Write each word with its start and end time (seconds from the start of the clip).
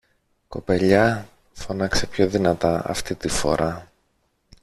Κοπελιά, 0.47 1.27
φώναξε 1.53 2.07
πιο 2.07 2.27
δυνατά 2.27 2.81
αυτή 2.89 3.15
τη 3.15 3.27
φορά 3.27 3.91